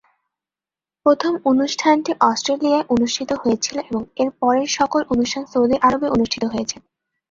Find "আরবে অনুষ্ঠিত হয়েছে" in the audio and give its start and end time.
5.87-6.77